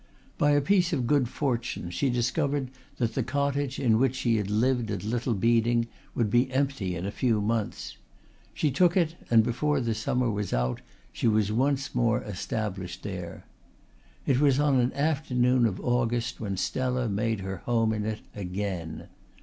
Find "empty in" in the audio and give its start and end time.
6.51-7.05